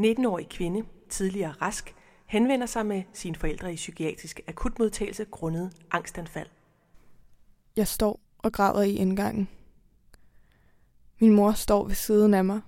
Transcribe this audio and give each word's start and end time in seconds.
19-årig 0.00 0.48
kvinde, 0.48 0.84
tidligere 1.08 1.52
rask, 1.52 1.94
henvender 2.26 2.66
sig 2.66 2.86
med 2.86 3.02
sine 3.12 3.36
forældre 3.36 3.72
i 3.72 3.76
psykiatrisk 3.76 4.40
akutmodtagelse 4.46 5.24
grundet 5.24 5.72
angstanfald. 5.90 6.48
Jeg 7.76 7.88
står 7.88 8.20
og 8.38 8.52
græder 8.52 8.82
i 8.82 8.94
indgangen. 8.94 9.48
Min 11.20 11.32
mor 11.32 11.52
står 11.52 11.86
ved 11.86 11.94
siden 11.94 12.34
af 12.34 12.44
mig. 12.44 12.60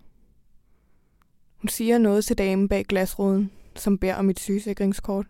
Hun 1.56 1.68
siger 1.68 1.98
noget 1.98 2.24
til 2.24 2.38
damen 2.38 2.68
bag 2.68 2.84
glasruden, 2.84 3.52
som 3.74 3.98
beder 3.98 4.14
om 4.14 4.24
mit 4.24 4.40
sygesikringskort. 4.40 5.26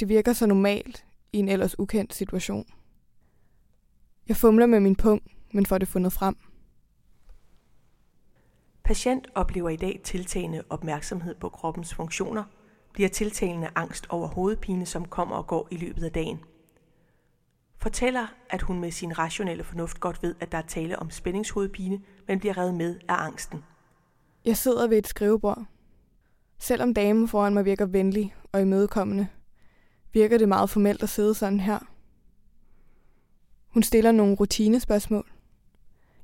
Det 0.00 0.08
virker 0.08 0.32
så 0.32 0.46
normalt 0.46 1.04
i 1.32 1.38
en 1.38 1.48
ellers 1.48 1.78
ukendt 1.78 2.14
situation. 2.14 2.66
Jeg 4.28 4.36
fumler 4.36 4.66
med 4.66 4.80
min 4.80 4.96
pung, 4.96 5.22
men 5.52 5.66
får 5.66 5.78
det 5.78 5.88
fundet 5.88 6.12
frem. 6.12 6.36
Patient 8.84 9.26
oplever 9.34 9.68
i 9.68 9.76
dag 9.76 10.00
tiltagende 10.04 10.62
opmærksomhed 10.70 11.34
på 11.34 11.48
kroppens 11.48 11.94
funktioner, 11.94 12.44
bliver 12.92 13.08
tiltagende 13.08 13.68
angst 13.74 14.06
over 14.08 14.28
hovedpine, 14.28 14.86
som 14.86 15.04
kommer 15.04 15.36
og 15.36 15.46
går 15.46 15.68
i 15.70 15.76
løbet 15.76 16.04
af 16.04 16.12
dagen. 16.12 16.40
Fortæller, 17.76 18.26
at 18.50 18.62
hun 18.62 18.80
med 18.80 18.90
sin 18.90 19.18
rationelle 19.18 19.64
fornuft 19.64 20.00
godt 20.00 20.22
ved, 20.22 20.34
at 20.40 20.52
der 20.52 20.58
er 20.58 20.62
tale 20.62 20.98
om 20.98 21.10
spændingshovedpine, 21.10 22.00
men 22.28 22.38
bliver 22.38 22.58
revet 22.58 22.74
med 22.74 22.98
af 23.08 23.14
angsten. 23.14 23.64
Jeg 24.44 24.56
sidder 24.56 24.88
ved 24.88 24.98
et 24.98 25.06
skrivebord. 25.06 25.64
Selvom 26.58 26.94
damen 26.94 27.28
foran 27.28 27.54
mig 27.54 27.64
virker 27.64 27.86
venlig 27.86 28.34
og 28.52 28.60
imødekommende, 28.60 29.28
virker 30.12 30.38
det 30.38 30.48
meget 30.48 30.70
formelt 30.70 31.02
at 31.02 31.08
sidde 31.08 31.34
sådan 31.34 31.60
her. 31.60 31.78
Hun 33.68 33.82
stiller 33.82 34.12
nogle 34.12 34.34
rutinespørgsmål. 34.34 35.32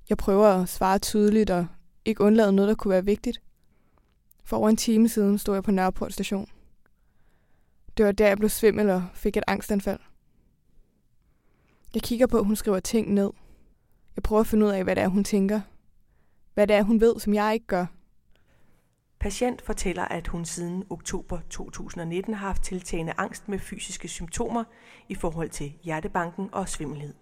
Jeg 0.09 0.17
prøver 0.17 0.47
at 0.47 0.69
svare 0.69 0.98
tydeligt 0.98 1.51
og 1.51 1.67
ikke 2.09 2.25
undlade 2.25 2.53
noget, 2.53 2.69
der 2.69 2.75
kunne 2.75 2.93
være 2.93 3.05
vigtigt. 3.05 3.43
For 4.45 4.57
over 4.57 4.69
en 4.69 4.77
time 4.77 5.09
siden 5.09 5.39
stod 5.39 5.55
jeg 5.55 5.62
på 5.65 5.71
Nørreport 5.71 6.12
station. 6.12 6.48
Det 7.97 8.06
var 8.06 8.12
der, 8.12 8.28
jeg 8.28 8.37
blev 8.39 8.48
svimmel 8.48 8.91
og 8.91 9.05
fik 9.14 9.37
et 9.37 9.45
angstanfald. 9.47 10.01
Jeg 11.95 12.03
kigger 12.03 12.27
på, 12.27 12.39
at 12.39 12.45
hun 12.45 12.56
skriver 12.56 12.81
ting 12.81 13.14
ned. 13.14 13.31
Jeg 14.17 14.23
prøver 14.23 14.41
at 14.41 14.47
finde 14.47 14.67
ud 14.67 14.70
af, 14.70 14.84
hvad 14.84 14.97
det 14.97 15.03
er, 15.03 15.09
hun 15.09 15.25
tænker. 15.25 15.61
Hvad 16.55 16.67
det 16.67 16.77
er, 16.77 16.83
hun 16.83 17.01
ved, 17.01 17.20
som 17.20 17.34
jeg 17.34 17.55
ikke 17.55 17.67
gør. 17.67 17.86
Patient 19.20 19.62
fortæller, 19.62 20.05
at 20.05 20.27
hun 20.27 20.45
siden 20.45 20.84
oktober 20.91 21.39
2019 21.51 22.34
har 22.34 22.47
haft 22.47 22.62
tiltagende 22.62 23.12
angst 23.17 23.48
med 23.48 23.59
fysiske 23.59 24.09
symptomer 24.09 24.64
i 25.09 25.14
forhold 25.14 25.48
til 25.48 25.73
hjertebanken 25.83 26.48
og 26.53 26.69
svimmelhed. 26.69 27.14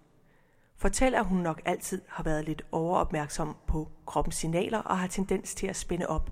Fortæller, 0.77 1.19
at 1.19 1.25
hun 1.25 1.37
nok 1.37 1.61
altid 1.65 2.01
har 2.07 2.23
været 2.23 2.45
lidt 2.45 2.65
overopmærksom 2.71 3.55
på 3.67 3.91
kroppens 4.05 4.35
signaler 4.35 4.79
og 4.79 4.97
har 4.97 5.07
tendens 5.07 5.55
til 5.55 5.67
at 5.67 5.75
spænde 5.75 6.07
op. 6.07 6.31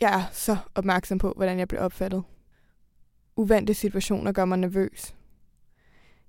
Jeg 0.00 0.20
er 0.20 0.24
så 0.32 0.56
opmærksom 0.74 1.18
på, 1.18 1.32
hvordan 1.36 1.58
jeg 1.58 1.68
bliver 1.68 1.82
opfattet. 1.82 2.24
Uvante 3.36 3.74
situationer 3.74 4.32
gør 4.32 4.44
mig 4.44 4.58
nervøs. 4.58 5.14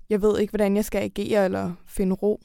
Jeg 0.09 0.21
ved 0.21 0.39
ikke, 0.39 0.51
hvordan 0.51 0.75
jeg 0.75 0.85
skal 0.85 1.01
agere 1.01 1.45
eller 1.45 1.73
finde 1.85 2.15
ro. 2.15 2.41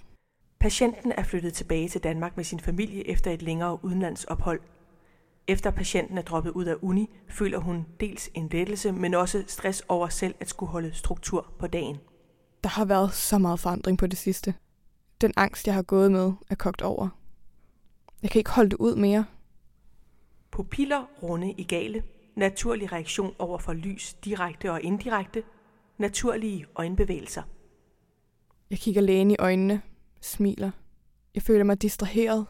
Patienten 0.61 1.13
er 1.13 1.23
flyttet 1.23 1.55
tilbage 1.55 1.89
til 1.89 2.03
Danmark 2.03 2.37
med 2.37 2.45
sin 2.45 2.61
familie 2.61 3.09
efter 3.09 3.31
et 3.31 3.43
længere 3.43 3.85
udenlandsophold. 3.85 4.61
Efter 5.49 5.71
patienten 5.71 6.19
er 6.19 6.23
droppet 6.23 6.51
ud 6.51 6.65
af 6.65 6.75
uni, 6.83 7.11
føler 7.29 7.59
hun 7.59 7.87
dels 8.01 8.31
en 8.35 8.49
lettelse, 8.49 8.93
men 8.93 9.15
også 9.15 9.45
stress 9.47 9.85
over 9.89 10.09
selv 10.09 10.35
at 10.41 10.49
skulle 10.49 10.73
holde 10.73 10.95
struktur 10.95 11.53
på 11.59 11.67
dagen. 11.67 11.99
Der 12.65 12.71
har 12.71 12.85
været 12.85 13.15
så 13.15 13.39
meget 13.39 13.61
forandring 13.61 13.99
på 13.99 14.07
det 14.07 14.19
sidste. 14.19 14.55
Den 15.21 15.33
angst, 15.37 15.67
jeg 15.67 15.75
har 15.75 15.83
gået 15.83 16.13
med, 16.13 16.33
er 16.51 16.55
kogt 16.55 16.83
over. 16.83 17.09
Jeg 18.23 18.31
kan 18.31 18.39
ikke 18.39 18.51
holde 18.51 18.71
det 18.71 18.77
ud 18.77 18.97
mere. 18.97 19.25
Pupiller 20.51 21.05
runde 21.23 21.53
i 21.53 21.65
gale. 21.65 22.05
Naturlig 22.37 22.93
reaktion 22.93 23.35
over 23.39 23.59
for 23.59 23.73
lys, 23.73 24.15
direkte 24.15 24.73
og 24.73 24.83
indirekte. 24.83 25.43
Naturlige 25.99 26.67
øjenbevægelser. 26.75 27.43
Jeg 28.71 28.79
kigger 28.79 29.01
lægen 29.01 29.31
i 29.31 29.37
øjnene, 29.39 29.83
smiler. 30.21 30.71
Jeg 31.35 31.43
føler 31.43 31.65
mig 31.65 31.83
distraheret. 31.83 32.47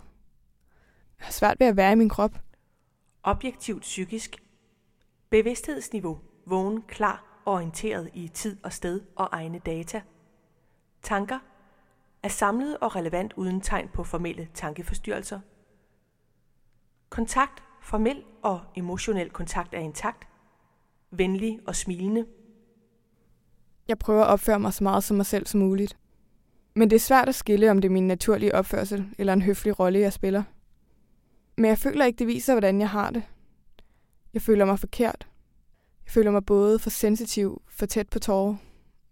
Jeg 1.18 1.26
har 1.26 1.32
svært 1.32 1.60
ved 1.60 1.66
at 1.66 1.76
være 1.76 1.92
i 1.92 1.96
min 1.96 2.08
krop. 2.08 2.40
Objektivt 3.22 3.82
psykisk. 3.82 4.36
Bevidsthedsniveau. 5.30 6.18
Vågen, 6.46 6.82
klar, 6.82 7.33
orienteret 7.46 8.10
i 8.14 8.28
tid 8.28 8.56
og 8.62 8.72
sted 8.72 9.00
og 9.16 9.28
egne 9.32 9.58
data. 9.58 10.02
Tanker. 11.02 11.38
Er 12.22 12.28
samlet 12.28 12.76
og 12.80 12.96
relevant 12.96 13.32
uden 13.32 13.60
tegn 13.60 13.88
på 13.88 14.04
formelle 14.04 14.48
tankeforstyrrelser. 14.54 15.40
Kontakt. 17.08 17.62
Formel 17.82 18.22
og 18.42 18.60
emotionel 18.76 19.30
kontakt 19.30 19.74
er 19.74 19.78
intakt. 19.78 20.28
Venlig 21.10 21.60
og 21.66 21.76
smilende. 21.76 22.26
Jeg 23.88 23.98
prøver 23.98 24.24
at 24.24 24.28
opføre 24.30 24.60
mig 24.60 24.72
så 24.72 24.84
meget 24.84 25.04
som 25.04 25.16
mig 25.16 25.26
selv 25.26 25.46
som 25.46 25.60
muligt. 25.60 25.96
Men 26.74 26.90
det 26.90 26.96
er 26.96 27.00
svært 27.00 27.28
at 27.28 27.34
skille, 27.34 27.70
om 27.70 27.80
det 27.80 27.88
er 27.88 27.92
min 27.92 28.08
naturlige 28.08 28.54
opførsel 28.54 29.06
eller 29.18 29.32
en 29.32 29.42
høflig 29.42 29.80
rolle, 29.80 29.98
jeg 29.98 30.12
spiller. 30.12 30.42
Men 31.56 31.64
jeg 31.64 31.78
føler 31.78 32.04
ikke, 32.04 32.18
det 32.18 32.26
viser, 32.26 32.54
hvordan 32.54 32.80
jeg 32.80 32.90
har 32.90 33.10
det. 33.10 33.22
Jeg 34.34 34.42
føler 34.42 34.64
mig 34.64 34.78
forkert. 34.78 35.28
Jeg 36.04 36.12
føler 36.12 36.30
mig 36.30 36.46
både 36.46 36.78
for 36.78 36.90
sensitiv, 36.90 37.62
for 37.68 37.86
tæt 37.86 38.08
på 38.08 38.18
tårer, 38.18 38.56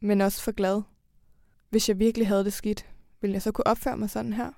men 0.00 0.20
også 0.20 0.42
for 0.42 0.52
glad. 0.52 0.82
Hvis 1.70 1.88
jeg 1.88 1.98
virkelig 1.98 2.28
havde 2.28 2.44
det 2.44 2.52
skidt, 2.52 2.86
ville 3.20 3.34
jeg 3.34 3.42
så 3.42 3.52
kunne 3.52 3.66
opføre 3.66 3.96
mig 3.96 4.10
sådan 4.10 4.32
her? 4.32 4.50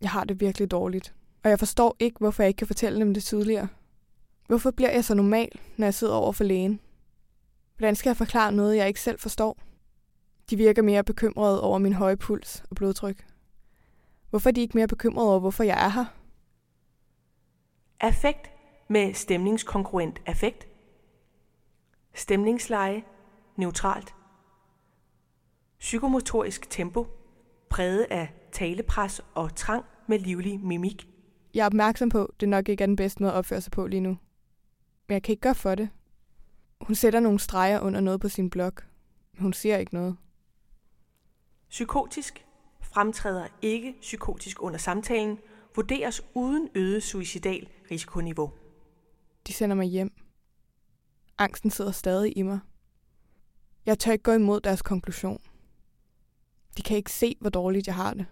Jeg 0.00 0.10
har 0.10 0.24
det 0.24 0.40
virkelig 0.40 0.70
dårligt, 0.70 1.14
og 1.42 1.50
jeg 1.50 1.58
forstår 1.58 1.96
ikke, 1.98 2.18
hvorfor 2.18 2.42
jeg 2.42 2.48
ikke 2.48 2.58
kan 2.58 2.66
fortælle 2.66 3.00
dem 3.00 3.14
det 3.14 3.22
tydeligere. 3.22 3.68
Hvorfor 4.46 4.70
bliver 4.70 4.90
jeg 4.90 5.04
så 5.04 5.14
normal, 5.14 5.48
når 5.76 5.86
jeg 5.86 5.94
sidder 5.94 6.14
over 6.14 6.32
for 6.32 6.44
lægen? 6.44 6.80
Hvordan 7.76 7.96
skal 7.96 8.10
jeg 8.10 8.16
forklare 8.16 8.52
noget, 8.52 8.76
jeg 8.76 8.88
ikke 8.88 9.00
selv 9.00 9.18
forstår? 9.18 9.58
De 10.50 10.56
virker 10.56 10.82
mere 10.82 11.04
bekymrede 11.04 11.62
over 11.62 11.78
min 11.78 11.92
høje 11.92 12.16
puls 12.16 12.64
og 12.70 12.76
blodtryk. 12.76 13.26
Hvorfor 14.30 14.50
er 14.50 14.52
de 14.52 14.60
ikke 14.60 14.76
mere 14.76 14.88
bekymrede 14.88 15.28
over, 15.30 15.40
hvorfor 15.40 15.64
jeg 15.64 15.84
er 15.84 15.88
her? 15.88 16.04
Affekt 18.00 18.50
med 18.88 19.14
stemningskongruent 19.14 20.20
affekt. 20.26 20.66
Stemningsleje. 22.22 23.02
Neutralt. 23.56 24.14
Psykomotorisk 25.78 26.70
tempo. 26.70 27.06
Præget 27.70 28.06
af 28.10 28.34
talepres 28.52 29.20
og 29.34 29.56
trang 29.56 29.84
med 30.08 30.18
livlig 30.18 30.60
mimik. 30.60 31.08
Jeg 31.54 31.62
er 31.62 31.66
opmærksom 31.66 32.08
på, 32.08 32.24
at 32.24 32.40
det 32.40 32.48
nok 32.48 32.68
ikke 32.68 32.82
er 32.82 32.86
den 32.86 32.96
bedste 32.96 33.22
måde 33.22 33.32
at 33.32 33.36
opføre 33.38 33.60
sig 33.60 33.72
på 33.72 33.86
lige 33.86 34.00
nu. 34.00 34.08
Men 35.08 35.14
jeg 35.14 35.22
kan 35.22 35.32
ikke 35.32 35.40
gøre 35.40 35.54
for 35.54 35.74
det. 35.74 35.90
Hun 36.80 36.94
sætter 36.94 37.20
nogle 37.20 37.38
streger 37.38 37.80
under 37.80 38.00
noget 38.00 38.20
på 38.20 38.28
sin 38.28 38.50
blog, 38.50 38.72
men 39.32 39.42
hun 39.42 39.52
siger 39.52 39.76
ikke 39.78 39.94
noget. 39.94 40.16
Psykotisk 41.68 42.46
fremtræder 42.80 43.46
ikke 43.62 43.94
psykotisk 44.00 44.62
under 44.62 44.78
samtalen, 44.78 45.38
vurderes 45.76 46.22
uden 46.34 46.68
øget 46.74 47.02
suicidal 47.02 47.68
risikoniveau. 47.90 48.50
De 49.46 49.52
sender 49.52 49.76
mig 49.76 49.86
hjem. 49.86 50.21
Angsten 51.38 51.70
sidder 51.70 51.92
stadig 51.92 52.38
i 52.38 52.42
mig. 52.42 52.58
Jeg 53.86 53.98
tør 53.98 54.12
ikke 54.12 54.22
gå 54.22 54.32
imod 54.32 54.60
deres 54.60 54.82
konklusion. 54.82 55.40
De 56.76 56.82
kan 56.82 56.96
ikke 56.96 57.12
se, 57.12 57.36
hvor 57.40 57.50
dårligt 57.50 57.86
jeg 57.86 57.94
har 57.94 58.14
det. 58.14 58.26